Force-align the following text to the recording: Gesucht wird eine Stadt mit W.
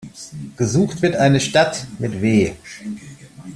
Gesucht 0.57 1.03
wird 1.03 1.15
eine 1.15 1.39
Stadt 1.39 1.85
mit 1.99 2.19
W. 2.23 2.53